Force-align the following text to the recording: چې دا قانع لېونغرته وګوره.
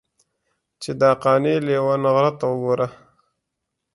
چې 0.81 0.91
دا 1.01 1.11
قانع 1.23 1.57
لېونغرته 1.65 2.45
وګوره. 2.51 2.87